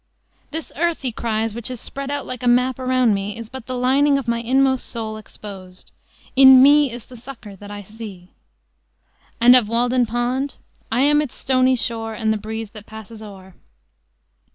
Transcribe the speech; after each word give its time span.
"This 0.49 0.71
earth," 0.75 1.01
he 1.01 1.11
cries, 1.11 1.53
"which 1.53 1.69
is 1.69 1.79
spread 1.79 2.09
out 2.09 2.25
like 2.25 2.41
a 2.41 2.47
map 2.47 2.79
around 2.79 3.13
me, 3.13 3.37
is 3.37 3.49
but 3.49 3.67
the 3.67 3.77
lining 3.77 4.17
of 4.17 4.27
my 4.27 4.39
inmost 4.39 4.87
soul 4.87 5.15
exposed." 5.15 5.91
"In 6.35 6.63
me 6.63 6.91
is 6.91 7.05
the 7.05 7.15
sucker 7.15 7.55
that 7.57 7.69
I 7.69 7.83
see;" 7.83 8.31
and, 9.39 9.55
of 9.55 9.69
Walden 9.69 10.07
Pond, 10.07 10.55
"I 10.91 11.01
am 11.01 11.21
its 11.21 11.35
stony 11.35 11.75
shore, 11.75 12.15
And 12.15 12.33
the 12.33 12.37
breeze 12.37 12.71
that 12.71 12.87
passes 12.87 13.21
o'er." 13.21 13.53